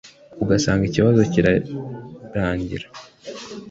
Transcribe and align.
ugasanga 0.43 0.83
ikibazo 0.85 1.19
ntikirangira 1.21 2.87